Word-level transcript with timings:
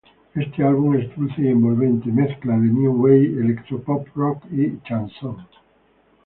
Este 0.33 0.63
álbum 0.63 0.95
es 0.95 1.15
dulce 1.15 1.43
y 1.43 1.49
envolvente, 1.49 2.11
mezcla 2.11 2.53
de 2.55 2.65
new-wave, 2.65 3.23
electro-por 3.39 4.05
rock 4.15 4.43
y 4.51 4.79
chanson. 4.81 5.37